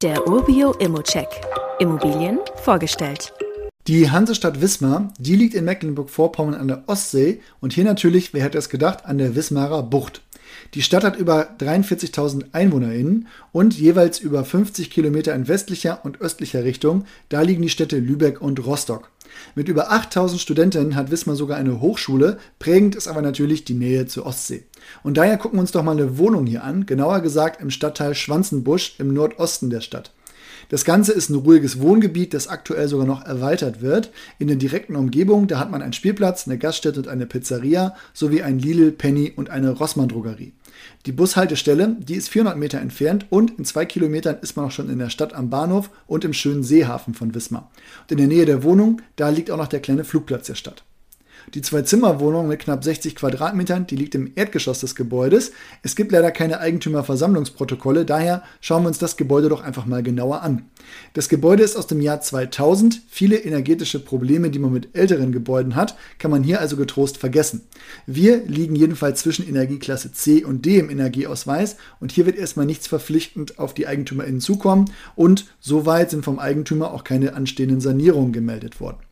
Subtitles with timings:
[0.00, 1.26] Der Urbio Immocheck.
[1.80, 3.32] Immobilien vorgestellt.
[3.88, 8.58] Die Hansestadt Wismar, die liegt in Mecklenburg-Vorpommern an der Ostsee und hier natürlich, wer hätte
[8.58, 10.22] es gedacht, an der Wismarer Bucht.
[10.74, 16.62] Die Stadt hat über 43.000 EinwohnerInnen und jeweils über 50 Kilometer in westlicher und östlicher
[16.62, 19.10] Richtung, da liegen die Städte Lübeck und Rostock.
[19.54, 24.06] Mit über 8000 Studenten hat Wismar sogar eine Hochschule, prägend ist aber natürlich die Nähe
[24.06, 24.64] zur Ostsee.
[25.02, 28.14] Und daher gucken wir uns doch mal eine Wohnung hier an, genauer gesagt im Stadtteil
[28.14, 30.12] Schwanzenbusch im Nordosten der Stadt.
[30.68, 34.10] Das Ganze ist ein ruhiges Wohngebiet, das aktuell sogar noch erweitert wird.
[34.38, 38.42] In der direkten Umgebung, da hat man einen Spielplatz, eine Gaststätte und eine Pizzeria sowie
[38.42, 40.52] ein Lidl, Penny und eine Rossmann Drogerie.
[41.06, 44.90] Die Bushaltestelle, die ist 400 Meter entfernt und in zwei Kilometern ist man auch schon
[44.90, 47.70] in der Stadt am Bahnhof und im schönen Seehafen von Wismar.
[48.02, 50.84] Und in der Nähe der Wohnung, da liegt auch noch der kleine Flugplatz der Stadt.
[51.54, 55.52] Die Zwei-Zimmer-Wohnung mit knapp 60 Quadratmetern, die liegt im Erdgeschoss des Gebäudes.
[55.82, 60.42] Es gibt leider keine Eigentümerversammlungsprotokolle, daher schauen wir uns das Gebäude doch einfach mal genauer
[60.42, 60.66] an.
[61.14, 63.00] Das Gebäude ist aus dem Jahr 2000.
[63.08, 67.62] Viele energetische Probleme, die man mit älteren Gebäuden hat, kann man hier also getrost vergessen.
[68.06, 72.86] Wir liegen jedenfalls zwischen Energieklasse C und D im Energieausweis und hier wird erstmal nichts
[72.86, 78.80] verpflichtend auf die EigentümerInnen zukommen und soweit sind vom Eigentümer auch keine anstehenden Sanierungen gemeldet
[78.80, 79.07] worden.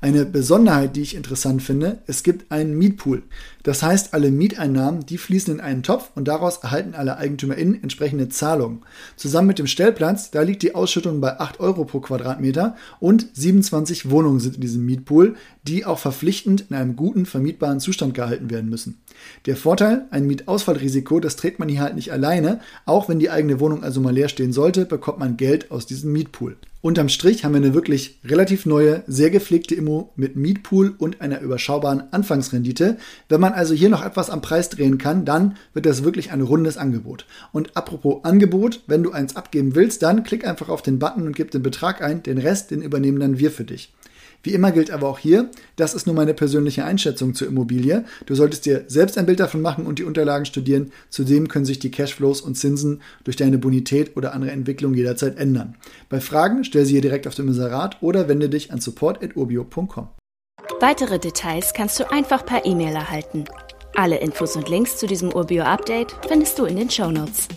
[0.00, 3.22] Eine Besonderheit, die ich interessant finde, es gibt einen Mietpool.
[3.62, 8.28] Das heißt, alle Mieteinnahmen, die fließen in einen Topf und daraus erhalten alle EigentümerInnen entsprechende
[8.28, 8.82] Zahlungen.
[9.16, 14.10] Zusammen mit dem Stellplatz, da liegt die Ausschüttung bei 8 Euro pro Quadratmeter und 27
[14.10, 18.68] Wohnungen sind in diesem Mietpool, die auch verpflichtend in einem guten vermietbaren Zustand gehalten werden
[18.68, 18.98] müssen.
[19.46, 22.60] Der Vorteil, ein Mietausfallrisiko, das trägt man hier halt nicht alleine.
[22.84, 26.12] Auch wenn die eigene Wohnung also mal leer stehen sollte, bekommt man Geld aus diesem
[26.12, 26.56] Mietpool.
[26.86, 31.40] Unterm Strich haben wir eine wirklich relativ neue, sehr gepflegte Immo mit Mietpool und einer
[31.40, 32.96] überschaubaren Anfangsrendite.
[33.28, 36.42] Wenn man also hier noch etwas am Preis drehen kann, dann wird das wirklich ein
[36.42, 37.26] rundes Angebot.
[37.50, 41.34] Und apropos Angebot, wenn du eins abgeben willst, dann klick einfach auf den Button und
[41.34, 42.22] gib den Betrag ein.
[42.22, 43.92] Den Rest, den übernehmen dann wir für dich.
[44.46, 48.04] Wie immer gilt aber auch hier, das ist nur meine persönliche Einschätzung zur Immobilie.
[48.26, 50.92] Du solltest dir selbst ein Bild davon machen und die Unterlagen studieren.
[51.10, 55.74] Zudem können sich die Cashflows und Zinsen durch deine Bonität oder andere Entwicklung jederzeit ändern.
[56.08, 60.10] Bei Fragen stell sie hier direkt auf dem Inserat oder wende dich an support.urbio.com.
[60.78, 63.46] Weitere Details kannst du einfach per E-Mail erhalten.
[63.96, 67.48] Alle Infos und Links zu diesem Urbio-Update findest du in den Show Notes.